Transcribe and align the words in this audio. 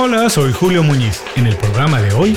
Hola, 0.00 0.30
soy 0.30 0.52
Julio 0.52 0.84
Muñiz. 0.84 1.22
En 1.34 1.48
el 1.48 1.56
programa 1.56 2.00
de 2.00 2.12
hoy, 2.14 2.36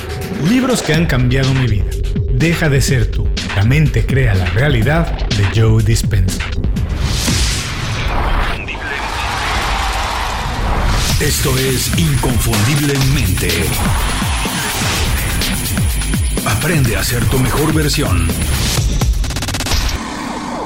libros 0.50 0.82
que 0.82 0.96
han 0.96 1.06
cambiado 1.06 1.54
mi 1.54 1.68
vida. 1.68 1.86
Deja 2.34 2.70
de 2.70 2.82
ser 2.82 3.12
tú. 3.12 3.28
La 3.56 3.64
mente 3.64 4.04
crea 4.04 4.34
la 4.34 4.46
realidad 4.46 5.16
de 5.30 5.46
Joe 5.62 5.84
Dispenza. 5.84 6.44
Esto 11.20 11.56
es 11.60 12.00
Inconfundiblemente. 12.00 13.50
Aprende 16.48 16.98
a 16.98 17.04
ser 17.04 17.24
tu 17.26 17.38
mejor 17.38 17.76
versión. 17.76 18.28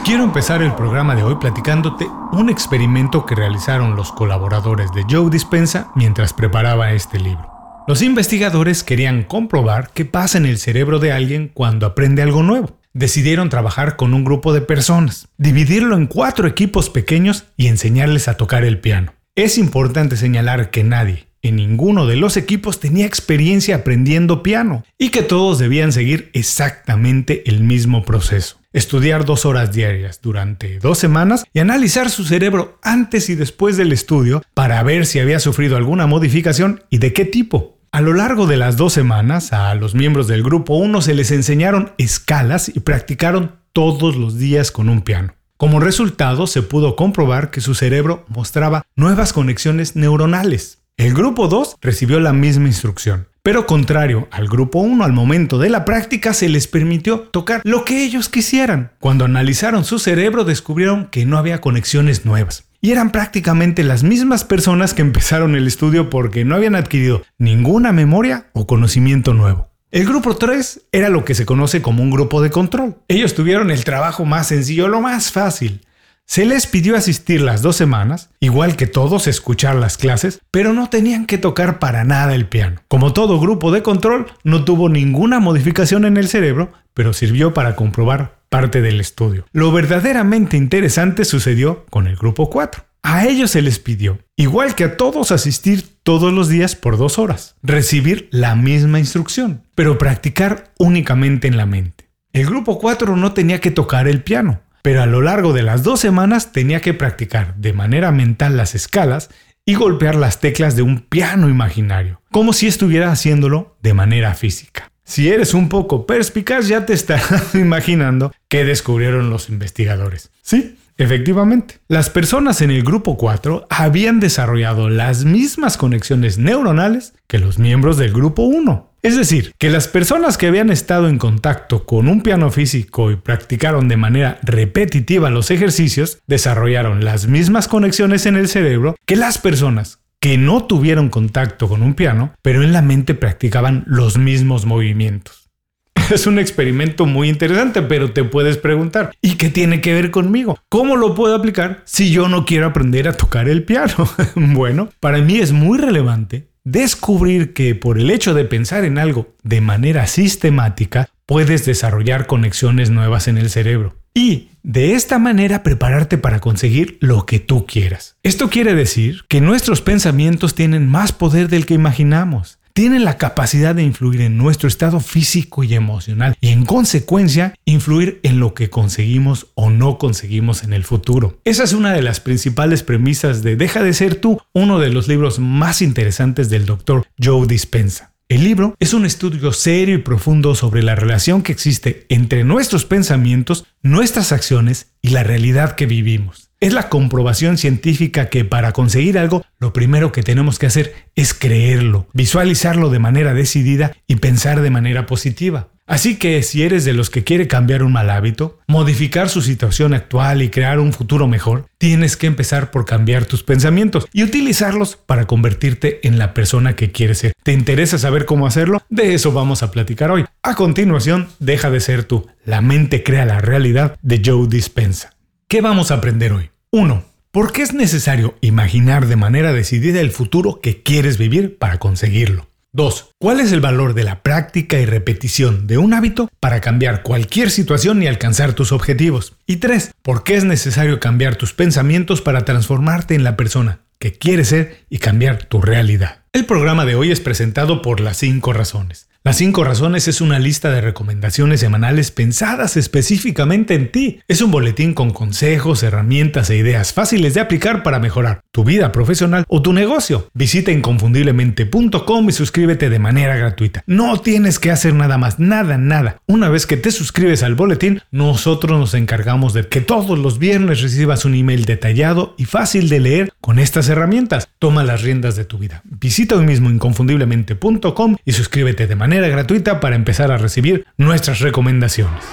Quiero 0.06 0.24
empezar 0.24 0.62
el 0.62 0.76
programa 0.76 1.16
de 1.16 1.24
hoy 1.24 1.34
platicándote 1.42 2.08
un 2.32 2.52
experimento 2.52 3.26
que 3.26 3.34
realizaron 3.34 3.96
los 3.96 4.12
colaboradores 4.12 4.92
de 4.94 5.04
Joe 5.10 5.32
Dispensa 5.32 5.92
mientras 5.96 6.32
preparaba 6.32 6.92
este 6.92 7.20
libro. 7.20 7.50
Los 7.88 8.04
investigadores 8.04 8.84
querían 8.84 9.23
comprobar 9.23 9.90
qué 9.95 10.05
pasa 10.05 10.38
en 10.38 10.45
el 10.45 10.59
cerebro 10.59 11.00
de 11.00 11.12
alguien 11.12 11.50
cuando 11.52 11.88
aprende 11.88 12.22
algo 12.22 12.44
nuevo. 12.44 12.78
Decidieron 12.94 13.50
trabajar 13.50 13.95
con 13.95 14.14
un 14.14 14.23
grupo 14.23 14.54
de 14.54 14.62
personas, 14.62 15.28
dividirlo 15.40 15.98
en 15.98 16.06
cuatro 16.06 16.48
equipos 16.48 16.92
pequeños 16.92 17.45
y 17.58 17.66
enseñarles 17.66 18.28
a 18.28 18.38
tocar 18.38 18.64
el 18.64 18.80
piano. 18.80 19.16
Es 19.34 19.58
importante 19.58 20.17
señalar 20.17 20.70
que 20.70 20.84
nadie, 20.84 21.30
ninguno 21.52 22.05
de 22.08 22.16
los 22.16 22.38
equipos 22.38 22.80
tenía 22.80 23.05
experiencia 23.05 23.77
aprendiendo 23.77 24.44
piano 24.44 24.84
y 24.98 25.09
que 25.09 25.22
todos 25.22 25.59
debían 25.59 25.91
seguir 25.91 26.30
exactamente 26.34 27.44
el 27.49 27.62
mismo 27.62 28.03
proceso. 28.03 28.59
Estudiar 28.73 29.26
dos 29.26 29.45
horas 29.45 29.72
diarias 29.73 30.20
durante 30.22 30.80
dos 30.80 30.98
semanas 30.98 31.45
y 31.53 31.59
analizar 31.59 32.09
su 32.09 32.26
cerebro 32.26 32.80
antes 32.81 33.30
y 33.30 33.36
después 33.36 33.77
del 33.77 33.91
estudio 33.91 34.44
para 34.53 34.84
ver 34.84 35.05
si 35.05 35.20
había 35.20 35.39
sufrido 35.39 35.77
alguna 35.77 36.08
modificación 36.08 36.84
y 36.89 36.98
de 36.98 37.13
qué 37.13 37.26
tipo. 37.26 37.80
A 37.91 38.02
lo 38.02 38.14
largo 38.14 38.45
de 38.45 38.58
las 38.58 38.75
dos 38.75 38.91
semanas, 38.91 39.53
a 39.53 39.73
los 39.75 39.95
miembros 39.95 40.27
del 40.27 40.44
grupo 40.44 40.75
1 40.75 41.02
se 41.02 41.14
les 41.14 41.31
enseñaron 41.31 41.94
escalas 41.98 42.67
y 42.67 42.81
practicaron 42.81 43.53
todos 43.72 44.17
los 44.17 44.38
días 44.38 44.72
con 44.72 44.89
un 44.89 45.02
piano. 45.02 45.33
Como 45.58 45.80
resultado, 45.80 46.48
se 46.48 46.61
pudo 46.61 46.98
comprobar 46.98 47.50
que 47.50 47.61
su 47.61 47.75
cerebro 47.75 48.25
mostraba 48.27 48.83
nuevas 48.98 49.31
conexiones 49.31 49.95
neuronales. 49.95 50.80
El 50.98 51.14
grupo 51.14 51.50
2 51.50 51.76
recibió 51.82 52.22
la 52.22 52.32
misma 52.32 52.68
instrucción, 52.68 53.28
pero 53.44 53.66
contrario 53.66 54.30
al 54.32 54.48
grupo 54.48 54.80
1 54.80 55.04
al 55.04 55.12
momento 55.12 55.60
de 55.60 55.70
la 55.70 55.84
práctica 55.84 56.34
se 56.34 56.48
les 56.48 56.68
permitió 56.68 57.20
tocar 57.20 57.60
lo 57.66 57.84
que 57.84 58.06
ellos 58.06 58.30
quisieran. 58.30 58.94
Cuando 59.02 59.26
analizaron 59.26 59.84
su 59.84 60.00
cerebro 60.00 60.46
descubrieron 60.46 61.08
que 61.08 61.26
no 61.26 61.38
había 61.38 61.60
conexiones 61.60 62.26
nuevas. 62.26 62.70
Y 62.80 62.92
eran 62.92 63.12
prácticamente 63.12 63.84
las 63.84 64.04
mismas 64.04 64.46
personas 64.46 64.94
que 64.94 65.02
empezaron 65.02 65.58
el 65.58 65.68
estudio 65.68 66.10
porque 66.10 66.46
no 66.46 66.56
habían 66.56 66.76
adquirido 66.76 67.23
ninguna 67.38 67.92
memoria 67.92 68.48
o 68.54 68.66
conocimiento 68.66 69.34
nuevo. 69.34 69.68
El 69.92 70.06
grupo 70.06 70.38
3 70.38 70.88
era 70.94 71.10
lo 71.10 71.26
que 71.26 71.36
se 71.36 71.46
conoce 71.46 71.82
como 71.82 72.04
un 72.04 72.10
grupo 72.12 72.42
de 72.42 72.52
control. 72.52 72.98
Ellos 73.10 73.36
tuvieron 73.36 73.70
el 73.70 73.84
trabajo 73.84 74.23
más 74.23 74.48
sencillo, 74.48 74.88
lo 74.88 75.02
más 75.02 75.32
fácil. 75.34 75.84
Se 76.28 76.44
les 76.45 76.66
pidió 76.66 76.98
asistir 76.98 77.42
las 77.42 77.62
dos 77.62 77.76
semanas, 77.76 78.31
igual 78.40 78.76
que 78.76 78.88
todos 78.88 79.28
escuchar 79.28 79.76
las 79.76 79.98
clases, 79.98 80.42
pero 80.50 80.73
no 80.73 80.90
tenían 80.90 81.28
que 81.28 81.38
tocar 81.38 81.78
para 81.78 82.04
nada 82.04 82.34
el 82.34 82.48
piano. 82.48 82.82
Como 82.88 83.14
todo 83.14 83.40
grupo 83.40 83.72
de 83.72 83.84
control, 83.84 84.26
no 84.44 84.66
tuvo 84.66 84.90
ninguna 84.90 85.40
modificación 85.40 86.04
en 86.04 86.17
el 86.17 86.28
cerebro, 86.28 86.73
pero 86.95 87.14
sirvió 87.14 87.54
para 87.54 87.76
comprobar 87.76 88.40
parte 88.50 88.82
del 88.82 89.00
estudio. 89.00 89.45
Lo 89.52 89.72
verdaderamente 89.72 90.58
interesante 90.58 91.26
sucedió 91.26 91.86
con 91.92 92.08
el 92.08 92.16
grupo 92.16 92.50
4. 92.50 92.84
A 93.04 93.28
ellos 93.28 93.52
se 93.52 93.62
les 93.62 93.78
pidió, 93.78 94.17
igual 94.36 94.73
que 94.73 94.86
a 94.86 94.98
todos, 94.98 95.32
asistir 95.32 95.86
todos 96.02 96.34
los 96.34 96.50
días 96.50 96.76
por 96.76 96.98
dos 96.98 97.20
horas, 97.20 97.56
recibir 97.62 98.30
la 98.32 98.56
misma 98.56 98.98
instrucción, 98.98 99.62
pero 99.76 100.00
practicar 100.00 100.73
únicamente 100.80 101.48
en 101.48 101.56
la 101.56 101.67
mente. 101.67 102.10
El 102.34 102.48
grupo 102.48 102.80
4 102.80 103.16
no 103.16 103.34
tenía 103.34 103.61
que 103.61 103.70
tocar 103.70 104.08
el 104.08 104.23
piano, 104.23 104.61
pero 104.86 105.02
a 105.02 105.08
lo 105.08 105.20
largo 105.23 105.52
de 105.52 105.64
las 105.64 105.82
dos 105.82 106.00
semanas 106.00 106.52
tenía 106.52 106.80
que 106.80 106.94
practicar 106.94 107.56
de 107.56 107.73
manera 107.73 108.12
mental 108.12 108.56
las 108.56 108.76
escalas 108.76 109.32
y 109.66 109.73
golpear 109.73 110.14
las 110.14 110.42
teclas 110.42 110.76
de 110.76 110.84
un 110.84 111.00
piano 111.00 111.50
imaginario, 111.50 112.22
como 112.32 112.54
si 112.54 112.68
estuviera 112.68 113.12
haciéndolo 113.12 113.78
de 113.82 113.96
manera 113.96 114.36
física. 114.36 114.92
Si 115.04 115.30
eres 115.30 115.56
un 115.56 115.70
poco 115.70 116.06
perspicaz 116.06 116.68
ya 116.68 116.86
te 116.86 116.94
estarás 116.94 117.56
imaginando 117.56 118.32
qué 118.48 118.64
descubrieron 118.64 119.32
los 119.32 119.50
investigadores. 119.50 120.30
Sí, 120.44 120.78
Efectivamente, 120.98 121.80
las 121.90 122.10
personas 122.10 122.62
en 122.62 122.72
el 122.72 122.82
grupo 122.82 123.17
4 123.17 123.67
habían 123.70 124.22
desarrollado 124.22 124.90
las 124.90 125.26
mismas 125.26 125.76
conexiones 125.76 126.38
neuronales 126.38 127.14
que 127.28 127.38
los 127.38 127.60
miembros 127.60 127.98
del 127.98 128.13
grupo 128.13 128.44
1. 128.44 128.92
Es 129.06 129.16
decir, 129.16 129.54
que 129.60 129.69
las 129.69 129.88
personas 129.88 130.36
que 130.36 130.48
habían 130.48 130.71
estado 130.71 131.10
en 131.10 131.19
contacto 131.19 131.86
con 131.86 132.07
un 132.07 132.21
piano 132.21 132.50
físico 132.50 133.12
y 133.12 133.16
practicaron 133.16 133.88
de 133.88 133.98
manera 133.98 134.39
repetitiva 134.42 135.30
los 135.30 135.51
ejercicios, 135.51 136.18
desarrollaron 136.25 137.06
las 137.06 137.27
mismas 137.27 137.68
conexiones 137.68 138.25
en 138.25 138.36
el 138.36 138.48
cerebro 138.48 138.95
que 139.06 139.16
las 139.16 139.38
personas 139.38 140.00
que 140.19 140.39
no 140.39 140.66
tuvieron 140.66 141.10
contacto 141.10 141.69
con 141.69 141.83
un 141.83 141.94
piano, 141.94 142.33
pero 142.42 142.63
en 142.63 142.74
la 142.74 142.81
mente 142.81 143.13
practicaban 143.13 143.83
los 143.86 144.18
mismos 144.18 144.66
movimientos. 144.66 145.51
Es 146.12 146.25
un 146.25 146.39
experimento 146.39 147.06
muy 147.06 147.30
interesante, 147.30 147.83
pero 147.83 148.12
te 148.12 148.24
puedes 148.24 148.57
preguntar, 148.57 149.12
¿y 149.22 149.36
qué 149.36 149.50
tiene 149.50 149.81
que 149.81 149.94
ver 149.94 150.10
conmigo? 150.10 150.57
¿Cómo 150.68 150.95
lo 150.95 151.13
puedo 151.13 151.36
aplicar 151.36 151.83
si 151.86 152.10
yo 152.10 152.27
no 152.27 152.44
quiero 152.44 152.66
aprender 152.66 153.07
a 153.07 153.13
tocar 153.13 153.50
el 153.50 153.66
piano? 153.66 154.10
bueno, 154.36 154.89
para 155.00 155.19
mí 155.19 155.38
es 155.38 155.51
muy 155.51 155.77
relevante 155.77 156.55
descubrir 156.65 157.53
que 157.53 157.75
por 157.75 157.98
el 157.98 158.12
hecho 158.12 158.33
de 158.33 158.44
pensar 158.44 158.83
en 158.83 158.98
algo 158.98 159.33
de 159.44 159.62
manera 159.62 160.07
sistemática, 160.07 161.09
puedes 161.25 161.65
desarrollar 161.65 162.27
conexiones 162.27 162.89
nuevas 162.89 163.27
en 163.30 163.38
el 163.38 163.50
cerebro. 163.50 163.95
Y 164.13 164.50
de 164.63 164.94
esta 164.94 165.19
manera 165.19 165.62
prepararte 165.62 166.18
para 166.18 166.39
conseguir 166.39 166.98
lo 167.01 167.25
que 167.25 167.39
tú 167.39 167.65
quieras. 167.65 168.18
Esto 168.24 168.50
quiere 168.50 168.74
decir 168.74 169.24
que 169.27 169.42
nuestros 169.42 169.81
pensamientos 169.81 170.56
tienen 170.56 170.88
más 170.88 171.12
poder 171.12 171.50
del 171.50 171.65
que 171.65 171.74
imaginamos 171.74 172.59
tienen 172.75 173.06
la 173.06 173.18
capacidad 173.18 173.74
de 173.74 173.83
influir 173.83 174.19
en 174.19 174.38
nuestro 174.38 174.68
estado 174.68 175.00
físico 175.00 175.63
y 175.63 175.74
emocional 175.75 176.36
y 176.41 176.50
en 176.50 176.65
consecuencia 176.65 177.56
influir 177.63 178.19
en 178.24 178.41
lo 178.41 178.53
que 178.53 178.69
conseguimos 178.69 179.47
o 179.56 179.69
no 179.69 179.97
conseguimos 179.97 180.62
en 180.65 180.74
el 180.74 180.83
futuro. 180.83 181.39
Esa 181.45 181.63
es 181.63 181.71
una 181.71 181.94
de 181.94 182.01
las 182.01 182.19
principales 182.19 182.83
premisas 182.83 183.44
de 183.44 183.56
Deja 183.56 183.81
de 183.81 183.94
ser 183.94 184.15
tú, 184.15 184.41
uno 184.51 184.77
de 184.77 184.89
los 184.89 185.07
libros 185.07 185.39
más 185.39 185.81
interesantes 185.81 186.50
del 186.50 186.65
doctor 186.65 187.07
Joe 187.18 187.47
Dispensa. 187.47 188.12
El 188.27 188.44
libro 188.44 188.75
es 188.81 188.94
un 188.94 189.06
estudio 189.06 189.53
serio 189.53 189.95
y 189.95 190.00
profundo 190.00 190.53
sobre 190.53 190.83
la 190.83 190.95
relación 190.95 191.44
que 191.44 191.53
existe 191.53 192.06
entre 192.09 192.44
nuestros 192.44 192.83
pensamientos, 192.83 193.65
nuestras 193.83 194.33
acciones 194.33 194.92
y 195.01 195.09
la 195.09 195.24
realidad 195.24 195.75
que 195.75 195.86
vivimos. 195.86 196.50
Es 196.65 196.74
la 196.74 196.89
comprobación 196.89 197.59
científica 197.59 198.30
que 198.30 198.44
para 198.44 198.71
conseguir 198.71 199.19
algo, 199.19 199.45
lo 199.59 199.71
primero 199.71 200.12
que 200.12 200.24
tenemos 200.24 200.57
que 200.57 200.65
hacer 200.65 200.95
es 201.13 201.36
creerlo, 201.36 202.07
visualizarlo 202.12 202.89
de 202.89 202.98
manera 202.98 203.36
decidida 203.36 203.95
y 204.07 204.15
pensar 204.15 204.62
de 204.62 204.71
manera 204.71 205.06
positiva. 205.06 205.68
Así 205.86 206.15
que 206.18 206.42
si 206.42 206.63
eres 206.63 206.83
de 206.83 206.94
los 206.94 207.12
que 207.12 207.24
quiere 207.24 207.48
cambiar 207.48 207.83
un 207.83 207.94
mal 207.94 208.09
hábito, 208.09 208.57
modificar 208.68 209.30
su 209.30 209.44
situación 209.44 209.94
actual 209.94 210.42
y 210.42 210.50
crear 210.50 210.80
un 210.80 210.92
futuro 210.92 211.27
mejor, 211.27 211.68
tienes 211.77 212.18
que 212.18 212.25
empezar 212.25 212.71
por 212.71 212.86
cambiar 212.86 213.25
tus 213.25 213.44
pensamientos 213.44 214.07
y 214.12 214.24
utilizarlos 214.24 214.95
para 214.95 215.27
convertirte 215.27 216.07
en 216.07 216.18
la 216.18 216.33
persona 216.33 216.75
que 216.75 216.92
quieres 216.92 217.19
ser. 217.19 217.33
¿Te 217.44 217.54
interesa 217.54 218.00
saber 218.00 218.25
cómo 218.25 218.48
hacerlo? 218.48 218.81
De 218.89 219.13
eso 219.13 219.31
vamos 219.31 219.62
a 219.62 219.69
platicar 219.69 220.09
hoy. 220.09 220.25
A 220.42 220.56
continuación, 220.56 221.27
deja 221.38 221.69
de 221.69 221.80
ser 221.80 222.06
tú. 222.06 222.25
La 222.44 222.62
mente 222.62 223.04
crea 223.04 223.25
la 223.25 223.39
realidad 223.39 224.00
de 224.01 224.19
Joe 224.25 224.48
Dispensa. 224.48 225.12
¿Qué 225.48 225.62
vamos 225.62 225.92
a 225.92 225.95
aprender 225.98 226.33
hoy? 226.33 226.50
1. 226.75 227.06
¿Por 227.31 227.53
qué 227.53 227.62
es 227.62 227.74
necesario 227.74 228.36
imaginar 228.41 229.07
de 229.07 229.15
manera 229.15 229.53
decidida 229.53 230.01
el 230.01 230.12
futuro 230.12 230.59
que 230.59 230.83
quieres 230.83 231.18
vivir 231.18 231.57
para 231.57 231.80
conseguirlo? 231.80 232.50
2. 232.74 233.12
¿Cuál 233.18 233.39
es 233.39 233.54
el 233.54 233.62
valor 233.62 233.94
de 233.94 234.04
la 234.04 234.22
práctica 234.22 234.77
y 234.77 234.86
repetición 234.86 235.68
de 235.68 235.77
un 235.77 235.94
hábito 235.94 236.27
para 236.42 236.60
cambiar 236.60 237.01
cualquier 237.01 237.50
situación 237.50 238.04
y 238.04 238.07
alcanzar 238.07 238.51
tus 238.51 238.74
objetivos? 238.74 239.38
Y 239.48 239.57
3. 239.57 239.94
¿Por 240.01 240.25
qué 240.25 240.36
es 240.36 240.44
necesario 240.44 241.00
cambiar 241.00 241.38
tus 241.38 241.54
pensamientos 241.54 242.19
para 242.19 242.44
transformarte 242.44 243.16
en 243.16 243.24
la 243.24 243.38
persona 243.38 243.80
que 243.98 244.12
quieres 244.12 244.50
ser 244.50 244.83
y 244.89 244.98
cambiar 244.98 245.45
tu 245.45 245.62
realidad? 245.62 246.25
El 246.33 246.45
programa 246.45 246.83
de 246.83 246.95
hoy 246.95 247.10
es 247.10 247.21
presentado 247.21 247.81
por 247.81 248.01
las 248.01 248.18
5 248.18 248.51
razones. 248.51 249.07
Las 249.25 249.38
5 249.38 249.63
razones 249.63 250.07
es 250.07 250.22
una 250.22 250.38
lista 250.38 250.69
de 250.69 250.81
recomendaciones 250.81 251.60
semanales 251.60 252.12
pensadas 252.12 252.77
específicamente 252.77 253.74
en 253.74 253.92
ti. 253.92 254.19
Es 254.27 254.39
un 254.39 254.51
boletín 254.51 254.94
con 254.94 255.10
consejos, 255.10 255.81
herramientas 255.81 256.51
e 256.51 256.57
ideas 256.57 256.94
fáciles 256.94 257.33
de 257.33 257.39
aplicar 257.42 257.81
para 257.81 257.98
mejorar 257.98 258.42
tu 258.51 258.63
vida 258.63 258.92
profesional 258.92 259.44
o 259.48 259.63
tu 259.63 259.74
negocio. 259.74 260.30
Visita 260.36 260.72
inconfundiblemente.com 260.72 262.30
y 262.30 262.31
suscríbete 262.33 262.92
de 262.92 263.00
manera 263.00 263.36
gratuita. 263.36 263.83
No 263.88 264.22
tienes 264.22 264.60
que 264.60 264.69
hacer 264.69 264.94
nada 264.94 265.18
más, 265.18 265.39
nada, 265.39 265.80
nada. 265.80 266.21
Una 266.28 266.50
vez 266.50 266.68
que 266.68 266.78
te 266.78 266.92
suscribes 266.92 267.42
al 267.42 267.56
boletín, 267.56 268.01
nosotros 268.12 268.80
nos 268.80 268.94
encargamos 268.94 269.56
de 269.56 269.68
que 269.68 269.81
todos 269.81 270.19
los 270.19 270.38
viernes 270.38 270.83
recibas 270.83 271.25
un 271.25 271.33
email 271.33 271.66
detallado 271.66 272.36
y 272.38 272.45
fácil 272.45 272.89
de 272.89 273.00
leer 273.00 273.33
con 273.42 273.57
estas 273.57 273.89
herramientas. 273.89 274.48
Toma 274.60 274.83
las 274.83 275.01
riendas 275.01 275.36
de 275.36 275.45
tu 275.45 275.57
vida. 275.57 275.81
Visita 275.83 276.36
hoy 276.36 276.45
mismo 276.45 276.69
inconfundiblemente.com 276.69 278.18
y 278.24 278.31
suscríbete 278.31 278.86
de 278.86 278.95
manera 278.95 279.15
gratuita 279.22 279.80
para 279.80 279.96
empezar 279.96 280.32
a 280.32 280.38
recibir 280.38 280.86
nuestras 280.98 281.40
recomendaciones. 281.40 282.24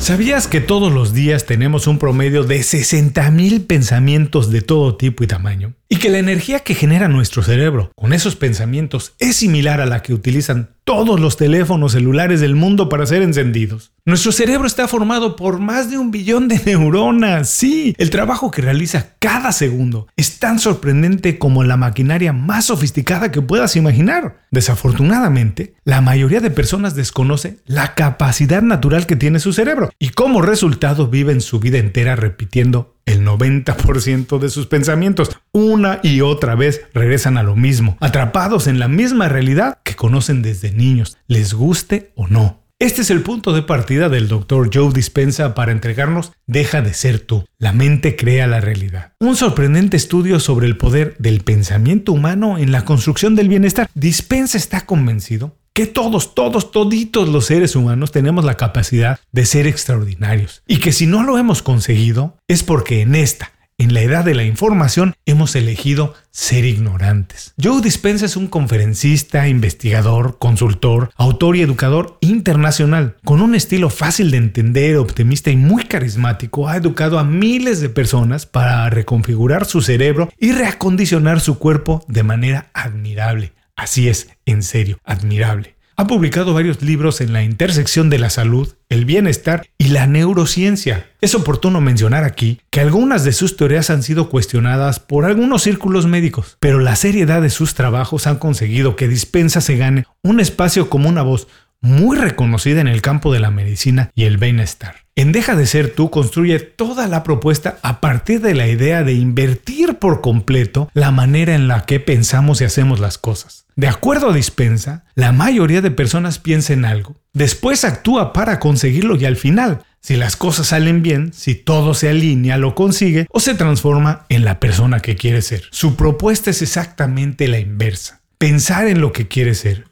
¿Sabías 0.00 0.46
que 0.46 0.62
todos 0.62 0.90
los 0.90 1.12
días 1.12 1.44
tenemos 1.44 1.86
un 1.86 1.98
promedio 1.98 2.42
de 2.42 2.60
60.000 2.60 3.66
pensamientos 3.66 4.50
de 4.50 4.62
todo 4.62 4.96
tipo 4.96 5.22
y 5.22 5.26
tamaño? 5.26 5.74
Y 5.90 5.96
que 5.96 6.08
la 6.08 6.18
energía 6.18 6.60
que 6.60 6.74
genera 6.74 7.06
nuestro 7.06 7.42
cerebro 7.42 7.92
con 7.94 8.14
esos 8.14 8.34
pensamientos 8.34 9.12
es 9.18 9.36
similar 9.36 9.80
a 9.82 9.86
la 9.86 10.00
que 10.00 10.14
utilizan 10.14 10.70
todos 10.84 11.20
los 11.20 11.36
teléfonos 11.36 11.92
celulares 11.92 12.40
del 12.40 12.54
mundo 12.54 12.88
para 12.88 13.06
ser 13.06 13.22
encendidos. 13.22 13.92
Nuestro 14.04 14.32
cerebro 14.32 14.66
está 14.66 14.88
formado 14.88 15.36
por 15.36 15.58
más 15.58 15.90
de 15.90 15.98
un 15.98 16.10
billón 16.10 16.48
de 16.48 16.60
neuronas. 16.64 17.48
Sí, 17.48 17.94
el 17.98 18.10
trabajo 18.10 18.50
que 18.50 18.62
realiza 18.62 19.14
cada 19.18 19.52
segundo 19.52 20.08
es 20.16 20.38
tan 20.38 20.58
sorprendente 20.58 21.38
como 21.38 21.62
la 21.64 21.76
maquinaria 21.76 22.32
más 22.32 22.66
sofisticada 22.66 23.30
que 23.30 23.42
puedas 23.42 23.76
imaginar. 23.76 24.40
Desafortunadamente, 24.50 25.74
la 25.84 26.00
mayoría 26.00 26.40
de 26.40 26.50
personas 26.50 26.94
desconoce 26.94 27.58
la 27.66 27.94
capacidad 27.94 28.62
natural 28.62 29.06
que 29.06 29.16
tiene 29.16 29.38
su 29.38 29.52
cerebro 29.52 29.90
y 29.98 30.10
como 30.10 30.42
resultado 30.42 31.08
viven 31.08 31.40
su 31.40 31.60
vida 31.60 31.78
entera 31.78 32.16
repitiendo 32.16 32.96
el 33.06 33.24
90% 33.24 34.38
de 34.38 34.50
sus 34.50 34.66
pensamientos 34.66 35.30
una 35.52 36.00
y 36.02 36.20
otra 36.20 36.54
vez 36.54 36.82
regresan 36.94 37.36
a 37.36 37.42
lo 37.42 37.56
mismo, 37.56 37.96
atrapados 38.00 38.66
en 38.66 38.78
la 38.78 38.88
misma 38.88 39.28
realidad 39.28 39.78
que 39.82 39.96
conocen 39.96 40.42
desde 40.42 40.72
niños, 40.72 41.16
les 41.26 41.54
guste 41.54 42.12
o 42.14 42.28
no. 42.28 42.60
Este 42.80 43.02
es 43.02 43.10
el 43.10 43.20
punto 43.20 43.52
de 43.52 43.60
partida 43.60 44.08
del 44.08 44.26
Dr. 44.26 44.70
Joe 44.72 44.90
Dispensa 44.90 45.54
para 45.54 45.70
entregarnos 45.70 46.32
Deja 46.46 46.80
de 46.80 46.94
ser 46.94 47.20
tú. 47.20 47.44
La 47.58 47.74
mente 47.74 48.16
crea 48.16 48.46
la 48.46 48.62
realidad. 48.62 49.12
Un 49.20 49.36
sorprendente 49.36 49.98
estudio 49.98 50.40
sobre 50.40 50.66
el 50.66 50.78
poder 50.78 51.14
del 51.18 51.42
pensamiento 51.42 52.12
humano 52.12 52.56
en 52.56 52.72
la 52.72 52.86
construcción 52.86 53.36
del 53.36 53.50
bienestar. 53.50 53.90
Dispensa 53.92 54.56
está 54.56 54.86
convencido 54.86 55.59
que 55.72 55.86
todos, 55.86 56.34
todos, 56.34 56.72
toditos 56.72 57.28
los 57.28 57.46
seres 57.46 57.76
humanos 57.76 58.12
tenemos 58.12 58.44
la 58.44 58.56
capacidad 58.56 59.20
de 59.32 59.46
ser 59.46 59.66
extraordinarios 59.66 60.62
y 60.66 60.78
que 60.78 60.92
si 60.92 61.06
no 61.06 61.22
lo 61.22 61.38
hemos 61.38 61.62
conseguido 61.62 62.36
es 62.48 62.62
porque 62.62 63.02
en 63.02 63.14
esta, 63.14 63.52
en 63.80 63.94
la 63.94 64.02
edad 64.02 64.24
de 64.26 64.34
la 64.34 64.44
información, 64.44 65.14
hemos 65.24 65.56
elegido 65.56 66.12
ser 66.30 66.66
ignorantes. 66.66 67.54
Joe 67.60 67.80
Dispenza 67.80 68.26
es 68.26 68.36
un 68.36 68.46
conferencista, 68.46 69.48
investigador, 69.48 70.38
consultor, 70.38 71.10
autor 71.16 71.56
y 71.56 71.62
educador 71.62 72.18
internacional. 72.20 73.16
Con 73.24 73.40
un 73.40 73.54
estilo 73.54 73.88
fácil 73.88 74.30
de 74.32 74.36
entender, 74.36 74.98
optimista 74.98 75.50
y 75.50 75.56
muy 75.56 75.84
carismático, 75.84 76.68
ha 76.68 76.76
educado 76.76 77.18
a 77.18 77.24
miles 77.24 77.80
de 77.80 77.88
personas 77.88 78.44
para 78.44 78.90
reconfigurar 78.90 79.64
su 79.64 79.80
cerebro 79.80 80.28
y 80.38 80.52
reacondicionar 80.52 81.40
su 81.40 81.58
cuerpo 81.58 82.04
de 82.06 82.22
manera 82.22 82.70
admirable. 82.74 83.54
Así 83.80 84.10
es, 84.10 84.28
en 84.44 84.62
serio, 84.62 84.98
admirable. 85.04 85.74
Ha 85.96 86.06
publicado 86.06 86.52
varios 86.52 86.82
libros 86.82 87.22
en 87.22 87.32
la 87.32 87.42
intersección 87.42 88.10
de 88.10 88.18
la 88.18 88.28
salud, 88.28 88.74
el 88.90 89.06
bienestar 89.06 89.68
y 89.78 89.88
la 89.88 90.06
neurociencia. 90.06 91.08
Es 91.22 91.34
oportuno 91.34 91.80
mencionar 91.80 92.24
aquí 92.24 92.60
que 92.68 92.82
algunas 92.82 93.24
de 93.24 93.32
sus 93.32 93.56
teorías 93.56 93.88
han 93.88 94.02
sido 94.02 94.28
cuestionadas 94.28 95.00
por 95.00 95.24
algunos 95.24 95.62
círculos 95.62 96.06
médicos, 96.06 96.58
pero 96.60 96.78
la 96.78 96.94
seriedad 96.94 97.40
de 97.40 97.48
sus 97.48 97.74
trabajos 97.74 98.26
han 98.26 98.36
conseguido 98.36 98.96
que 98.96 99.08
Dispensa 99.08 99.62
se 99.62 99.78
gane 99.78 100.04
un 100.22 100.40
espacio 100.40 100.90
como 100.90 101.08
una 101.08 101.22
voz 101.22 101.48
muy 101.80 102.18
reconocida 102.18 102.82
en 102.82 102.88
el 102.88 103.00
campo 103.00 103.32
de 103.32 103.40
la 103.40 103.50
medicina 103.50 104.10
y 104.14 104.24
el 104.24 104.36
bienestar. 104.36 104.99
En 105.16 105.32
Deja 105.32 105.56
de 105.56 105.66
ser 105.66 105.92
tú 105.94 106.08
construye 106.08 106.60
toda 106.60 107.06
la 107.08 107.22
propuesta 107.22 107.78
a 107.82 108.00
partir 108.00 108.40
de 108.40 108.54
la 108.54 108.68
idea 108.68 109.02
de 109.02 109.12
invertir 109.12 109.98
por 109.98 110.20
completo 110.20 110.88
la 110.94 111.10
manera 111.10 111.54
en 111.54 111.68
la 111.68 111.84
que 111.84 112.00
pensamos 112.00 112.60
y 112.60 112.64
hacemos 112.64 113.00
las 113.00 113.18
cosas. 113.18 113.66
De 113.76 113.88
acuerdo 113.88 114.30
a 114.30 114.34
Dispensa, 114.34 115.04
la 115.14 115.32
mayoría 115.32 115.80
de 115.80 115.90
personas 115.90 116.38
piensa 116.38 116.72
en 116.72 116.84
algo, 116.84 117.16
después 117.32 117.84
actúa 117.84 118.32
para 118.32 118.60
conseguirlo 118.60 119.16
y 119.16 119.24
al 119.24 119.36
final, 119.36 119.82
si 120.00 120.16
las 120.16 120.36
cosas 120.36 120.68
salen 120.68 121.02
bien, 121.02 121.32
si 121.32 121.54
todo 121.54 121.94
se 121.94 122.08
alinea, 122.08 122.56
lo 122.56 122.74
consigue 122.74 123.26
o 123.30 123.40
se 123.40 123.54
transforma 123.54 124.26
en 124.28 124.44
la 124.44 124.60
persona 124.60 125.00
que 125.00 125.16
quiere 125.16 125.42
ser. 125.42 125.64
Su 125.70 125.96
propuesta 125.96 126.50
es 126.50 126.62
exactamente 126.62 127.48
la 127.48 127.58
inversa. 127.58 128.20
Pensar 128.38 128.86
en 128.86 129.00
lo 129.00 129.12
que 129.12 129.28
quiere 129.28 129.54
ser, 129.54 129.84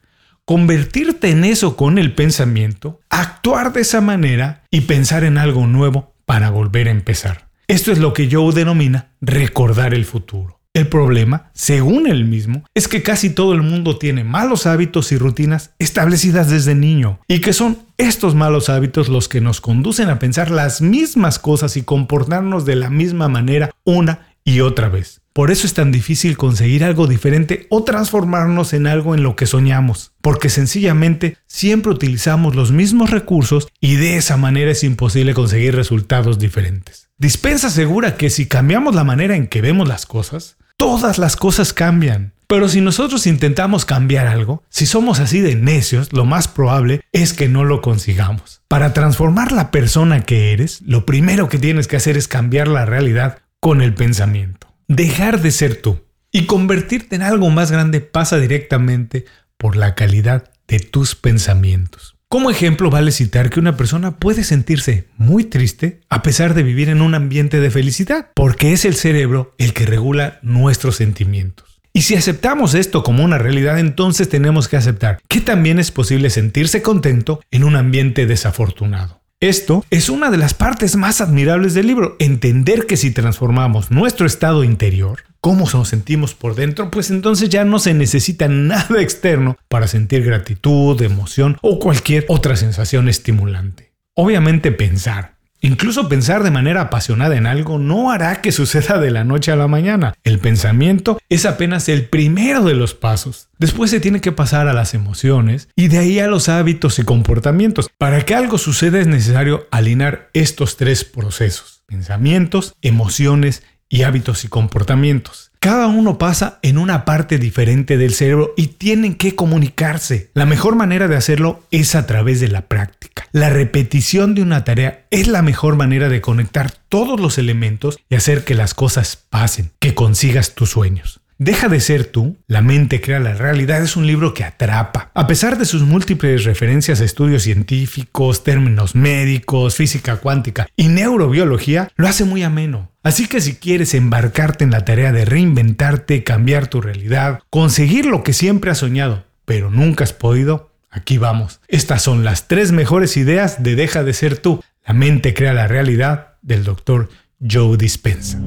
convertirte 0.48 1.28
en 1.28 1.44
eso 1.44 1.76
con 1.76 1.98
el 1.98 2.14
pensamiento, 2.14 3.02
actuar 3.10 3.74
de 3.74 3.82
esa 3.82 4.00
manera 4.00 4.64
y 4.70 4.80
pensar 4.80 5.24
en 5.24 5.36
algo 5.36 5.66
nuevo 5.66 6.14
para 6.24 6.48
volver 6.48 6.88
a 6.88 6.90
empezar. 6.90 7.50
Esto 7.66 7.92
es 7.92 7.98
lo 7.98 8.14
que 8.14 8.30
Joe 8.32 8.54
denomina 8.54 9.10
recordar 9.20 9.92
el 9.92 10.06
futuro. 10.06 10.58
El 10.72 10.88
problema, 10.88 11.50
según 11.52 12.06
él 12.06 12.24
mismo, 12.24 12.64
es 12.74 12.88
que 12.88 13.02
casi 13.02 13.28
todo 13.28 13.52
el 13.52 13.60
mundo 13.60 13.98
tiene 13.98 14.24
malos 14.24 14.64
hábitos 14.64 15.12
y 15.12 15.18
rutinas 15.18 15.72
establecidas 15.78 16.48
desde 16.48 16.74
niño 16.74 17.20
y 17.28 17.42
que 17.42 17.52
son 17.52 17.80
estos 17.98 18.34
malos 18.34 18.70
hábitos 18.70 19.10
los 19.10 19.28
que 19.28 19.42
nos 19.42 19.60
conducen 19.60 20.08
a 20.08 20.18
pensar 20.18 20.50
las 20.50 20.80
mismas 20.80 21.38
cosas 21.38 21.76
y 21.76 21.82
comportarnos 21.82 22.64
de 22.64 22.76
la 22.76 22.88
misma 22.88 23.28
manera 23.28 23.68
una 23.84 24.28
y 24.44 24.60
otra 24.60 24.88
vez. 24.88 25.20
Por 25.38 25.52
eso 25.52 25.68
es 25.68 25.74
tan 25.74 25.92
difícil 25.92 26.36
conseguir 26.36 26.82
algo 26.82 27.06
diferente 27.06 27.68
o 27.70 27.84
transformarnos 27.84 28.72
en 28.72 28.88
algo 28.88 29.14
en 29.14 29.22
lo 29.22 29.36
que 29.36 29.46
soñamos, 29.46 30.10
porque 30.20 30.48
sencillamente 30.48 31.36
siempre 31.46 31.92
utilizamos 31.92 32.56
los 32.56 32.72
mismos 32.72 33.10
recursos 33.12 33.68
y 33.80 33.94
de 33.94 34.16
esa 34.16 34.36
manera 34.36 34.72
es 34.72 34.82
imposible 34.82 35.34
conseguir 35.34 35.76
resultados 35.76 36.40
diferentes. 36.40 37.10
Dispensa 37.18 37.68
asegura 37.68 38.16
que 38.16 38.30
si 38.30 38.46
cambiamos 38.46 38.96
la 38.96 39.04
manera 39.04 39.36
en 39.36 39.46
que 39.46 39.60
vemos 39.60 39.86
las 39.86 40.06
cosas, 40.06 40.56
todas 40.76 41.18
las 41.18 41.36
cosas 41.36 41.72
cambian. 41.72 42.32
Pero 42.48 42.68
si 42.68 42.80
nosotros 42.80 43.24
intentamos 43.28 43.84
cambiar 43.84 44.26
algo, 44.26 44.64
si 44.70 44.86
somos 44.86 45.20
así 45.20 45.40
de 45.40 45.54
necios, 45.54 46.12
lo 46.12 46.24
más 46.24 46.48
probable 46.48 47.02
es 47.12 47.32
que 47.32 47.48
no 47.48 47.62
lo 47.62 47.80
consigamos. 47.80 48.62
Para 48.66 48.92
transformar 48.92 49.52
la 49.52 49.70
persona 49.70 50.22
que 50.24 50.52
eres, 50.52 50.82
lo 50.82 51.06
primero 51.06 51.48
que 51.48 51.60
tienes 51.60 51.86
que 51.86 51.94
hacer 51.94 52.16
es 52.16 52.26
cambiar 52.26 52.66
la 52.66 52.86
realidad 52.86 53.38
con 53.60 53.82
el 53.82 53.94
pensamiento 53.94 54.57
dejar 54.88 55.42
de 55.42 55.50
ser 55.50 55.80
tú 55.80 56.00
y 56.32 56.46
convertirte 56.46 57.14
en 57.14 57.22
algo 57.22 57.50
más 57.50 57.70
grande 57.70 58.00
pasa 58.00 58.38
directamente 58.38 59.26
por 59.56 59.76
la 59.76 59.94
calidad 59.94 60.50
de 60.66 60.80
tus 60.80 61.14
pensamientos. 61.14 62.16
Como 62.28 62.50
ejemplo 62.50 62.90
vale 62.90 63.10
citar 63.10 63.48
que 63.48 63.60
una 63.60 63.76
persona 63.76 64.18
puede 64.18 64.44
sentirse 64.44 65.08
muy 65.16 65.44
triste 65.44 66.00
a 66.10 66.22
pesar 66.22 66.54
de 66.54 66.62
vivir 66.62 66.88
en 66.90 67.00
un 67.00 67.14
ambiente 67.14 67.60
de 67.60 67.70
felicidad, 67.70 68.30
porque 68.34 68.72
es 68.72 68.84
el 68.84 68.94
cerebro 68.94 69.54
el 69.56 69.72
que 69.72 69.86
regula 69.86 70.38
nuestros 70.42 70.96
sentimientos. 70.96 71.80
Y 71.94 72.02
si 72.02 72.14
aceptamos 72.14 72.74
esto 72.74 73.02
como 73.02 73.24
una 73.24 73.38
realidad, 73.38 73.78
entonces 73.78 74.28
tenemos 74.28 74.68
que 74.68 74.76
aceptar 74.76 75.20
que 75.26 75.40
también 75.40 75.78
es 75.78 75.90
posible 75.90 76.28
sentirse 76.28 76.82
contento 76.82 77.40
en 77.50 77.64
un 77.64 77.76
ambiente 77.76 78.26
desafortunado. 78.26 79.22
Esto 79.40 79.84
es 79.90 80.08
una 80.08 80.32
de 80.32 80.36
las 80.36 80.52
partes 80.52 80.96
más 80.96 81.20
admirables 81.20 81.72
del 81.72 81.86
libro, 81.86 82.16
entender 82.18 82.86
que 82.86 82.96
si 82.96 83.12
transformamos 83.12 83.92
nuestro 83.92 84.26
estado 84.26 84.64
interior, 84.64 85.20
cómo 85.40 85.64
nos 85.72 85.88
sentimos 85.90 86.34
por 86.34 86.56
dentro, 86.56 86.90
pues 86.90 87.10
entonces 87.10 87.48
ya 87.48 87.64
no 87.64 87.78
se 87.78 87.94
necesita 87.94 88.48
nada 88.48 89.00
externo 89.00 89.56
para 89.68 89.86
sentir 89.86 90.24
gratitud, 90.24 91.00
emoción 91.02 91.56
o 91.62 91.78
cualquier 91.78 92.24
otra 92.26 92.56
sensación 92.56 93.08
estimulante. 93.08 93.92
Obviamente 94.14 94.72
pensar, 94.72 95.36
Incluso 95.60 96.08
pensar 96.08 96.42
de 96.44 96.50
manera 96.50 96.82
apasionada 96.82 97.36
en 97.36 97.46
algo 97.46 97.78
no 97.78 98.10
hará 98.10 98.40
que 98.40 98.52
suceda 98.52 98.98
de 98.98 99.10
la 99.10 99.24
noche 99.24 99.50
a 99.50 99.56
la 99.56 99.66
mañana. 99.66 100.14
El 100.22 100.38
pensamiento 100.38 101.18
es 101.28 101.46
apenas 101.46 101.88
el 101.88 102.06
primero 102.06 102.64
de 102.64 102.74
los 102.74 102.94
pasos. 102.94 103.48
Después 103.58 103.90
se 103.90 104.00
tiene 104.00 104.20
que 104.20 104.32
pasar 104.32 104.68
a 104.68 104.72
las 104.72 104.94
emociones 104.94 105.68
y 105.74 105.88
de 105.88 105.98
ahí 105.98 106.20
a 106.20 106.28
los 106.28 106.48
hábitos 106.48 106.98
y 106.98 107.04
comportamientos. 107.04 107.90
Para 107.98 108.24
que 108.24 108.34
algo 108.34 108.58
suceda 108.58 109.00
es 109.00 109.06
necesario 109.06 109.66
alinear 109.70 110.30
estos 110.32 110.76
tres 110.76 111.04
procesos. 111.04 111.82
Pensamientos, 111.86 112.74
emociones 112.82 113.62
y 113.88 114.02
hábitos 114.02 114.44
y 114.44 114.48
comportamientos. 114.48 115.47
Cada 115.60 115.88
uno 115.88 116.18
pasa 116.18 116.60
en 116.62 116.78
una 116.78 117.04
parte 117.04 117.36
diferente 117.36 117.98
del 117.98 118.14
cerebro 118.14 118.54
y 118.56 118.68
tienen 118.68 119.16
que 119.16 119.34
comunicarse. 119.34 120.30
La 120.32 120.46
mejor 120.46 120.76
manera 120.76 121.08
de 121.08 121.16
hacerlo 121.16 121.64
es 121.72 121.96
a 121.96 122.06
través 122.06 122.38
de 122.38 122.46
la 122.46 122.62
práctica. 122.62 123.26
La 123.32 123.50
repetición 123.50 124.36
de 124.36 124.42
una 124.42 124.62
tarea 124.62 125.04
es 125.10 125.26
la 125.26 125.42
mejor 125.42 125.74
manera 125.74 126.08
de 126.08 126.20
conectar 126.20 126.70
todos 126.88 127.18
los 127.18 127.38
elementos 127.38 127.98
y 128.08 128.14
hacer 128.14 128.44
que 128.44 128.54
las 128.54 128.72
cosas 128.72 129.24
pasen, 129.30 129.72
que 129.80 129.96
consigas 129.96 130.54
tus 130.54 130.70
sueños. 130.70 131.20
Deja 131.40 131.68
de 131.68 131.78
ser 131.78 132.04
tú, 132.04 132.36
la 132.48 132.62
mente 132.62 133.00
crea 133.00 133.20
la 133.20 133.32
realidad 133.32 133.80
es 133.80 133.96
un 133.96 134.08
libro 134.08 134.34
que 134.34 134.42
atrapa. 134.42 135.12
A 135.14 135.28
pesar 135.28 135.56
de 135.56 135.66
sus 135.66 135.82
múltiples 135.82 136.42
referencias 136.42 137.00
a 137.00 137.04
estudios 137.04 137.44
científicos, 137.44 138.42
términos 138.42 138.96
médicos, 138.96 139.76
física 139.76 140.16
cuántica 140.16 140.66
y 140.74 140.88
neurobiología, 140.88 141.92
lo 141.94 142.08
hace 142.08 142.24
muy 142.24 142.42
ameno. 142.42 142.90
Así 143.08 143.26
que 143.26 143.40
si 143.40 143.54
quieres 143.54 143.94
embarcarte 143.94 144.64
en 144.64 144.70
la 144.70 144.84
tarea 144.84 145.12
de 145.12 145.24
reinventarte, 145.24 146.24
cambiar 146.24 146.66
tu 146.66 146.82
realidad, 146.82 147.40
conseguir 147.48 148.04
lo 148.04 148.22
que 148.22 148.34
siempre 148.34 148.70
has 148.70 148.76
soñado, 148.76 149.24
pero 149.46 149.70
nunca 149.70 150.04
has 150.04 150.12
podido, 150.12 150.72
aquí 150.90 151.16
vamos. 151.16 151.62
Estas 151.68 152.02
son 152.02 152.22
las 152.22 152.48
tres 152.48 152.70
mejores 152.70 153.16
ideas 153.16 153.62
de 153.62 153.76
Deja 153.76 154.04
de 154.04 154.12
ser 154.12 154.36
tú. 154.36 154.62
La 154.86 154.92
mente 154.92 155.32
crea 155.32 155.54
la 155.54 155.66
realidad 155.66 156.34
del 156.42 156.64
doctor 156.64 157.08
Joe 157.40 157.78
Dispensa. 157.78 158.38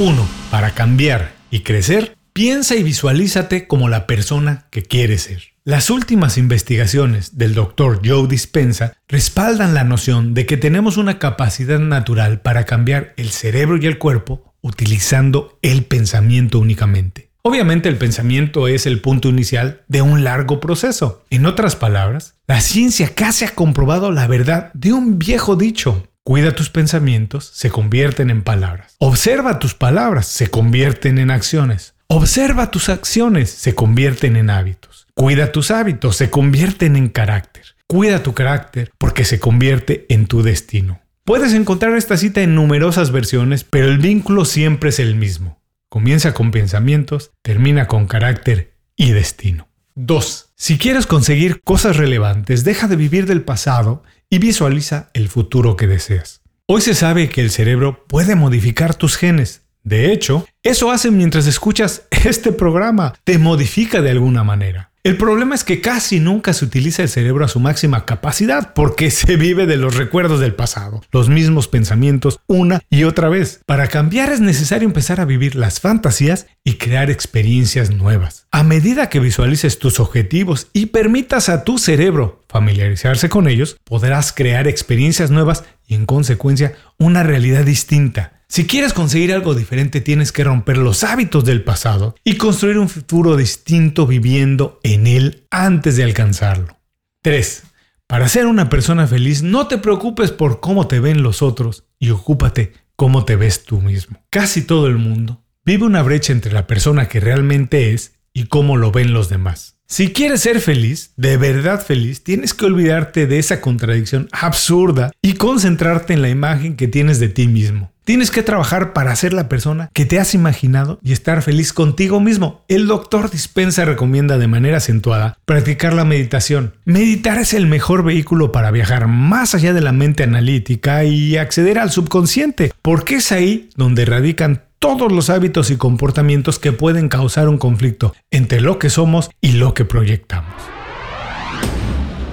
1. 0.00 0.28
Para 0.50 0.72
cambiar 0.72 1.30
y 1.52 1.60
crecer, 1.60 2.16
piensa 2.32 2.74
y 2.74 2.82
visualízate 2.82 3.68
como 3.68 3.88
la 3.88 4.08
persona 4.08 4.66
que 4.70 4.82
quieres 4.82 5.22
ser. 5.22 5.50
Las 5.70 5.88
últimas 5.88 6.36
investigaciones 6.36 7.38
del 7.38 7.54
Dr. 7.54 8.00
Joe 8.04 8.26
Dispensa 8.26 8.94
respaldan 9.06 9.72
la 9.72 9.84
noción 9.84 10.34
de 10.34 10.44
que 10.44 10.56
tenemos 10.56 10.96
una 10.96 11.20
capacidad 11.20 11.78
natural 11.78 12.40
para 12.40 12.64
cambiar 12.64 13.14
el 13.16 13.30
cerebro 13.30 13.76
y 13.76 13.86
el 13.86 13.96
cuerpo 13.96 14.52
utilizando 14.62 15.60
el 15.62 15.84
pensamiento 15.84 16.58
únicamente. 16.58 17.30
Obviamente 17.42 17.88
el 17.88 17.98
pensamiento 17.98 18.66
es 18.66 18.84
el 18.84 19.00
punto 19.00 19.28
inicial 19.28 19.82
de 19.86 20.02
un 20.02 20.24
largo 20.24 20.58
proceso. 20.58 21.24
En 21.30 21.46
otras 21.46 21.76
palabras, 21.76 22.34
la 22.48 22.60
ciencia 22.60 23.14
casi 23.14 23.44
ha 23.44 23.54
comprobado 23.54 24.10
la 24.10 24.26
verdad 24.26 24.72
de 24.74 24.92
un 24.92 25.20
viejo 25.20 25.54
dicho. 25.54 26.04
Cuida 26.24 26.50
tus 26.50 26.68
pensamientos, 26.68 27.48
se 27.54 27.70
convierten 27.70 28.30
en 28.30 28.42
palabras. 28.42 28.96
Observa 28.98 29.60
tus 29.60 29.74
palabras, 29.74 30.26
se 30.26 30.48
convierten 30.48 31.18
en 31.18 31.30
acciones. 31.30 31.94
Observa 32.08 32.72
tus 32.72 32.88
acciones, 32.88 33.50
se 33.50 33.76
convierten 33.76 34.34
en 34.34 34.50
hábitos. 34.50 34.89
Cuida 35.20 35.52
tus 35.52 35.70
hábitos, 35.70 36.16
se 36.16 36.30
convierten 36.30 36.96
en 36.96 37.10
carácter. 37.10 37.76
Cuida 37.86 38.22
tu 38.22 38.32
carácter 38.32 38.90
porque 38.96 39.26
se 39.26 39.38
convierte 39.38 40.06
en 40.08 40.24
tu 40.24 40.42
destino. 40.42 41.02
Puedes 41.26 41.52
encontrar 41.52 41.94
esta 41.94 42.16
cita 42.16 42.40
en 42.40 42.54
numerosas 42.54 43.10
versiones, 43.12 43.62
pero 43.62 43.88
el 43.88 43.98
vínculo 43.98 44.46
siempre 44.46 44.88
es 44.88 44.98
el 44.98 45.16
mismo. 45.16 45.60
Comienza 45.90 46.32
con 46.32 46.50
pensamientos, 46.50 47.32
termina 47.42 47.86
con 47.86 48.06
carácter 48.06 48.72
y 48.96 49.10
destino. 49.10 49.68
2. 49.94 50.54
Si 50.56 50.78
quieres 50.78 51.06
conseguir 51.06 51.60
cosas 51.64 51.98
relevantes, 51.98 52.64
deja 52.64 52.88
de 52.88 52.96
vivir 52.96 53.26
del 53.26 53.42
pasado 53.42 54.02
y 54.30 54.38
visualiza 54.38 55.10
el 55.12 55.28
futuro 55.28 55.76
que 55.76 55.86
deseas. 55.86 56.40
Hoy 56.64 56.80
se 56.80 56.94
sabe 56.94 57.28
que 57.28 57.42
el 57.42 57.50
cerebro 57.50 58.06
puede 58.06 58.36
modificar 58.36 58.94
tus 58.94 59.18
genes. 59.18 59.66
De 59.82 60.14
hecho, 60.14 60.46
eso 60.62 60.90
hace 60.90 61.10
mientras 61.10 61.46
escuchas 61.46 62.04
este 62.24 62.52
programa, 62.52 63.12
te 63.24 63.36
modifica 63.36 64.00
de 64.00 64.12
alguna 64.12 64.44
manera. 64.44 64.89
El 65.02 65.16
problema 65.16 65.54
es 65.54 65.64
que 65.64 65.80
casi 65.80 66.20
nunca 66.20 66.52
se 66.52 66.66
utiliza 66.66 67.02
el 67.02 67.08
cerebro 67.08 67.42
a 67.46 67.48
su 67.48 67.58
máxima 67.58 68.04
capacidad 68.04 68.74
porque 68.74 69.10
se 69.10 69.36
vive 69.36 69.64
de 69.66 69.78
los 69.78 69.96
recuerdos 69.96 70.40
del 70.40 70.54
pasado, 70.54 71.00
los 71.10 71.30
mismos 71.30 71.68
pensamientos 71.68 72.40
una 72.46 72.82
y 72.90 73.04
otra 73.04 73.30
vez. 73.30 73.62
Para 73.64 73.88
cambiar 73.88 74.30
es 74.30 74.40
necesario 74.40 74.86
empezar 74.86 75.18
a 75.18 75.24
vivir 75.24 75.56
las 75.56 75.80
fantasías 75.80 76.48
y 76.64 76.74
crear 76.74 77.10
experiencias 77.10 77.90
nuevas. 77.90 78.46
A 78.50 78.62
medida 78.62 79.08
que 79.08 79.20
visualices 79.20 79.78
tus 79.78 80.00
objetivos 80.00 80.66
y 80.74 80.86
permitas 80.86 81.48
a 81.48 81.64
tu 81.64 81.78
cerebro 81.78 82.44
familiarizarse 82.50 83.30
con 83.30 83.48
ellos, 83.48 83.78
podrás 83.84 84.32
crear 84.32 84.68
experiencias 84.68 85.30
nuevas 85.30 85.64
y 85.86 85.94
en 85.94 86.04
consecuencia 86.04 86.74
una 86.98 87.22
realidad 87.22 87.64
distinta. 87.64 88.39
Si 88.50 88.66
quieres 88.66 88.92
conseguir 88.92 89.32
algo 89.32 89.54
diferente, 89.54 90.00
tienes 90.00 90.32
que 90.32 90.42
romper 90.42 90.76
los 90.76 91.04
hábitos 91.04 91.44
del 91.44 91.62
pasado 91.62 92.16
y 92.24 92.34
construir 92.34 92.78
un 92.78 92.88
futuro 92.88 93.36
distinto 93.36 94.08
viviendo 94.08 94.80
en 94.82 95.06
él 95.06 95.46
antes 95.52 95.96
de 95.96 96.02
alcanzarlo. 96.02 96.76
3. 97.22 97.62
Para 98.08 98.28
ser 98.28 98.46
una 98.46 98.68
persona 98.68 99.06
feliz, 99.06 99.44
no 99.44 99.68
te 99.68 99.78
preocupes 99.78 100.32
por 100.32 100.58
cómo 100.58 100.88
te 100.88 100.98
ven 100.98 101.22
los 101.22 101.42
otros 101.42 101.84
y 102.00 102.10
ocúpate 102.10 102.72
cómo 102.96 103.24
te 103.24 103.36
ves 103.36 103.62
tú 103.62 103.80
mismo. 103.80 104.20
Casi 104.30 104.62
todo 104.62 104.88
el 104.88 104.98
mundo 104.98 105.44
vive 105.64 105.86
una 105.86 106.02
brecha 106.02 106.32
entre 106.32 106.52
la 106.52 106.66
persona 106.66 107.06
que 107.06 107.20
realmente 107.20 107.92
es 107.94 108.18
y 108.32 108.46
cómo 108.46 108.76
lo 108.76 108.90
ven 108.90 109.12
los 109.12 109.28
demás. 109.28 109.79
Si 109.90 110.12
quieres 110.12 110.42
ser 110.42 110.60
feliz, 110.60 111.10
de 111.16 111.36
verdad 111.36 111.84
feliz, 111.84 112.22
tienes 112.22 112.54
que 112.54 112.64
olvidarte 112.64 113.26
de 113.26 113.40
esa 113.40 113.60
contradicción 113.60 114.28
absurda 114.30 115.10
y 115.20 115.32
concentrarte 115.32 116.12
en 116.12 116.22
la 116.22 116.28
imagen 116.28 116.76
que 116.76 116.86
tienes 116.86 117.18
de 117.18 117.28
ti 117.28 117.48
mismo. 117.48 117.90
Tienes 118.04 118.30
que 118.30 118.44
trabajar 118.44 118.92
para 118.92 119.16
ser 119.16 119.32
la 119.32 119.48
persona 119.48 119.90
que 119.92 120.06
te 120.06 120.20
has 120.20 120.32
imaginado 120.32 121.00
y 121.02 121.12
estar 121.12 121.42
feliz 121.42 121.72
contigo 121.72 122.20
mismo. 122.20 122.64
El 122.68 122.86
doctor 122.86 123.32
Dispensa 123.32 123.84
recomienda 123.84 124.38
de 124.38 124.46
manera 124.46 124.76
acentuada 124.76 125.36
practicar 125.44 125.92
la 125.92 126.04
meditación. 126.04 126.74
Meditar 126.84 127.38
es 127.38 127.52
el 127.52 127.66
mejor 127.66 128.04
vehículo 128.04 128.52
para 128.52 128.70
viajar 128.70 129.08
más 129.08 129.56
allá 129.56 129.72
de 129.72 129.80
la 129.80 129.90
mente 129.90 130.22
analítica 130.22 131.02
y 131.02 131.36
acceder 131.36 131.80
al 131.80 131.90
subconsciente, 131.90 132.72
porque 132.80 133.16
es 133.16 133.32
ahí 133.32 133.70
donde 133.74 134.04
radican 134.04 134.62
todos 134.80 135.12
los 135.12 135.28
hábitos 135.28 135.70
y 135.70 135.76
comportamientos 135.76 136.58
que 136.58 136.72
pueden 136.72 137.08
causar 137.08 137.48
un 137.48 137.58
conflicto 137.58 138.14
entre 138.30 138.62
lo 138.62 138.78
que 138.78 138.88
somos 138.88 139.30
y 139.40 139.52
lo 139.52 139.74
que 139.74 139.84
proyectamos. 139.84 140.54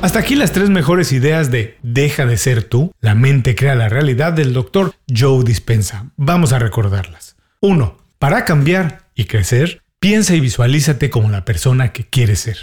Hasta 0.02 0.20
aquí 0.20 0.36
las 0.36 0.54
tres 0.54 0.70
mejores 0.70 1.12
ideas 1.12 1.52
de 1.52 1.78
Deja 1.84 2.26
de 2.26 2.38
ser 2.38 2.64
tú, 2.64 2.94
la 3.02 3.16
mente 3.16 3.54
crea 3.56 3.76
la 3.76 3.90
realidad 3.90 4.32
del 4.32 4.54
doctor 4.54 4.94
Joe 5.14 5.44
Dispensa. 5.44 6.12
Vamos 6.16 6.54
a 6.54 6.60
recordarlas. 6.60 7.36
1. 7.60 7.98
Para 8.18 8.46
cambiar 8.46 9.10
y 9.14 9.26
crecer, 9.26 9.82
piensa 10.00 10.34
y 10.34 10.40
visualízate 10.40 11.10
como 11.10 11.30
la 11.30 11.44
persona 11.44 11.92
que 11.92 12.08
quieres 12.08 12.40
ser. 12.40 12.58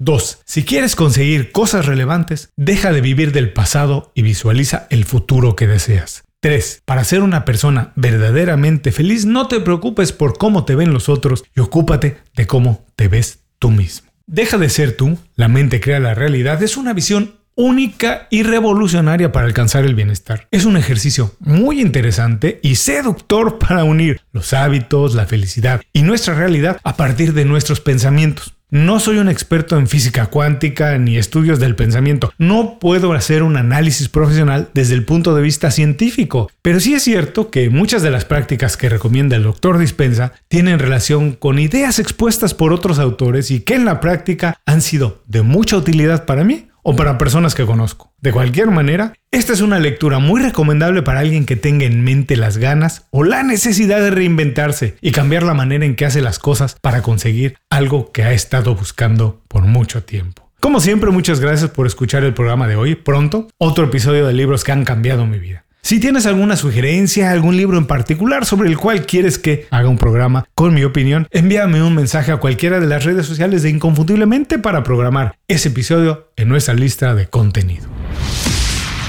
2. 0.00 0.40
Si 0.46 0.64
quieres 0.64 0.96
conseguir 0.96 1.52
cosas 1.52 1.86
relevantes, 1.86 2.50
deja 2.56 2.90
de 2.90 3.02
vivir 3.02 3.30
del 3.30 3.52
pasado 3.52 4.10
y 4.14 4.22
visualiza 4.22 4.88
el 4.90 5.04
futuro 5.04 5.54
que 5.54 5.68
deseas. 5.68 6.24
3. 6.40 6.82
Para 6.84 7.04
ser 7.04 7.22
una 7.22 7.44
persona 7.44 7.92
verdaderamente 7.96 8.92
feliz, 8.92 9.26
no 9.26 9.48
te 9.48 9.60
preocupes 9.60 10.12
por 10.12 10.38
cómo 10.38 10.64
te 10.64 10.74
ven 10.74 10.92
los 10.92 11.08
otros 11.08 11.44
y 11.54 11.60
ocúpate 11.60 12.18
de 12.34 12.46
cómo 12.46 12.86
te 12.96 13.08
ves 13.08 13.40
tú 13.58 13.70
mismo. 13.70 14.10
Deja 14.26 14.58
de 14.58 14.68
ser 14.68 14.96
tú, 14.96 15.18
la 15.34 15.48
mente 15.48 15.80
crea 15.80 16.00
la 16.00 16.14
realidad, 16.14 16.62
es 16.62 16.76
una 16.76 16.92
visión 16.92 17.38
única 17.58 18.28
y 18.30 18.44
revolucionaria 18.44 19.32
para 19.32 19.46
alcanzar 19.46 19.84
el 19.84 19.96
bienestar. 19.96 20.46
Es 20.52 20.64
un 20.64 20.76
ejercicio 20.76 21.34
muy 21.40 21.80
interesante 21.80 22.60
y 22.62 22.76
seductor 22.76 23.58
para 23.66 23.82
unir 23.82 24.20
los 24.32 24.52
hábitos, 24.52 25.16
la 25.16 25.26
felicidad 25.26 25.80
y 25.92 26.02
nuestra 26.02 26.34
realidad 26.34 26.78
a 26.84 26.96
partir 26.96 27.32
de 27.32 27.44
nuestros 27.44 27.80
pensamientos. 27.80 28.54
No 28.70 29.00
soy 29.00 29.16
un 29.16 29.30
experto 29.30 29.78
en 29.78 29.86
física 29.86 30.26
cuántica 30.26 30.98
ni 30.98 31.16
estudios 31.16 31.58
del 31.58 31.74
pensamiento. 31.74 32.34
No 32.36 32.78
puedo 32.78 33.14
hacer 33.14 33.42
un 33.42 33.56
análisis 33.56 34.10
profesional 34.10 34.68
desde 34.74 34.92
el 34.92 35.06
punto 35.06 35.34
de 35.34 35.40
vista 35.40 35.70
científico. 35.70 36.50
Pero 36.60 36.78
sí 36.78 36.92
es 36.92 37.02
cierto 37.02 37.50
que 37.50 37.70
muchas 37.70 38.02
de 38.02 38.10
las 38.10 38.26
prácticas 38.26 38.76
que 38.76 38.90
recomienda 38.90 39.36
el 39.36 39.44
doctor 39.44 39.78
Dispensa 39.78 40.34
tienen 40.48 40.78
relación 40.78 41.32
con 41.32 41.58
ideas 41.58 41.98
expuestas 41.98 42.52
por 42.52 42.74
otros 42.74 42.98
autores 42.98 43.50
y 43.50 43.60
que 43.60 43.74
en 43.74 43.86
la 43.86 44.00
práctica 44.00 44.60
han 44.66 44.82
sido 44.82 45.22
de 45.26 45.40
mucha 45.40 45.78
utilidad 45.78 46.26
para 46.26 46.44
mí 46.44 46.66
o 46.88 46.96
para 46.96 47.18
personas 47.18 47.54
que 47.54 47.66
conozco. 47.66 48.14
De 48.22 48.32
cualquier 48.32 48.70
manera, 48.70 49.12
esta 49.30 49.52
es 49.52 49.60
una 49.60 49.78
lectura 49.78 50.20
muy 50.20 50.40
recomendable 50.40 51.02
para 51.02 51.20
alguien 51.20 51.44
que 51.44 51.54
tenga 51.54 51.84
en 51.84 52.02
mente 52.02 52.34
las 52.34 52.56
ganas 52.56 53.04
o 53.10 53.24
la 53.24 53.42
necesidad 53.42 54.00
de 54.00 54.10
reinventarse 54.10 54.96
y 55.02 55.12
cambiar 55.12 55.42
la 55.42 55.52
manera 55.52 55.84
en 55.84 55.96
que 55.96 56.06
hace 56.06 56.22
las 56.22 56.38
cosas 56.38 56.78
para 56.80 57.02
conseguir 57.02 57.58
algo 57.68 58.10
que 58.10 58.22
ha 58.22 58.32
estado 58.32 58.74
buscando 58.74 59.42
por 59.48 59.64
mucho 59.64 60.02
tiempo. 60.02 60.50
Como 60.60 60.80
siempre, 60.80 61.10
muchas 61.10 61.40
gracias 61.40 61.68
por 61.68 61.86
escuchar 61.86 62.24
el 62.24 62.32
programa 62.32 62.66
de 62.66 62.76
hoy. 62.76 62.94
Pronto, 62.94 63.48
otro 63.58 63.84
episodio 63.84 64.26
de 64.26 64.32
libros 64.32 64.64
que 64.64 64.72
han 64.72 64.86
cambiado 64.86 65.26
mi 65.26 65.38
vida. 65.38 65.66
Si 65.82 66.00
tienes 66.00 66.26
alguna 66.26 66.56
sugerencia, 66.56 67.30
algún 67.30 67.56
libro 67.56 67.78
en 67.78 67.86
particular 67.86 68.44
sobre 68.44 68.68
el 68.68 68.76
cual 68.76 69.06
quieres 69.06 69.38
que 69.38 69.66
haga 69.70 69.88
un 69.88 69.96
programa 69.96 70.44
con 70.54 70.74
mi 70.74 70.84
opinión, 70.84 71.28
envíame 71.30 71.82
un 71.82 71.94
mensaje 71.94 72.30
a 72.32 72.36
cualquiera 72.36 72.78
de 72.78 72.86
las 72.86 73.04
redes 73.04 73.26
sociales 73.26 73.62
de 73.62 73.70
Inconfundiblemente 73.70 74.58
para 74.58 74.82
programar 74.82 75.38
ese 75.48 75.68
episodio 75.68 76.30
en 76.36 76.48
nuestra 76.48 76.74
lista 76.74 77.14
de 77.14 77.28
contenido. 77.28 77.86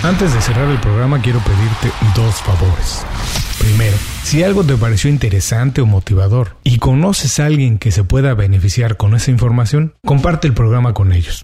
Antes 0.04 0.34
de 0.34 0.40
cerrar 0.40 0.70
el 0.70 0.80
programa 0.80 1.22
quiero 1.22 1.40
pedirte 1.40 1.92
dos 2.16 2.36
favores. 2.36 3.06
Primero, 3.60 3.98
si 4.24 4.44
algo 4.44 4.64
te 4.64 4.78
pareció 4.78 5.10
interesante 5.10 5.82
o 5.82 5.86
motivador 5.86 6.56
y 6.64 6.78
conoces 6.78 7.42
a 7.42 7.48
alguien 7.48 7.78
que 7.78 7.92
se 7.92 8.06
pueda 8.06 8.34
beneficiar 8.34 8.96
con 8.96 9.14
esa 9.16 9.32
información, 9.32 9.96
comparte 10.06 10.48
el 10.48 10.54
programa 10.54 10.94
con 10.94 11.12
ellos. 11.12 11.44